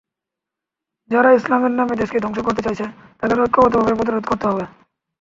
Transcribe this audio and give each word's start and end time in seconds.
যারা 1.11 1.29
ইসলামের 1.33 1.73
নামে 1.79 1.93
দেশকে 1.95 2.17
ধ্বংস 2.19 2.39
করতে 2.43 2.61
চাইছে, 2.65 2.85
তাদের 3.19 3.41
ঐক্যবদ্ধভাবে 3.41 3.97
প্রতিরোধ 3.97 4.23
করতে 4.27 4.45
হবে। 4.47 4.63